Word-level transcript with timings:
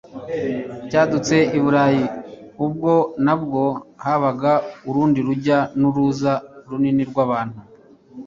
Cyadutse 0.89 1.35
i 1.57 1.59
Burayi 1.63 2.03
ubwo 2.65 2.93
nabwo 3.25 3.63
habaga 4.03 4.53
urundi 4.89 5.19
rujya 5.27 5.59
n'uruza 5.79 6.33
runini 6.69 7.03
rw'abantu, 7.09 7.57